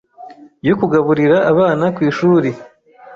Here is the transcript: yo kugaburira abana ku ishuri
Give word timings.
yo 0.67 0.73
kugaburira 0.79 1.37
abana 1.51 1.85
ku 1.95 1.99
ishuri 2.09 2.49